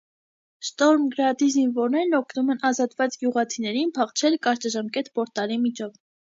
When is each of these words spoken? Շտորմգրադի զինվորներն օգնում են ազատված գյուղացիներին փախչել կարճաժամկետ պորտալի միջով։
Շտորմգրադի 0.69 1.49
զինվորներն 1.57 2.17
օգնում 2.21 2.49
են 2.55 2.65
ազատված 2.71 3.19
գյուղացիներին 3.21 3.95
փախչել 4.01 4.41
կարճաժամկետ 4.51 5.15
պորտալի 5.23 5.63
միջով։ 5.71 5.97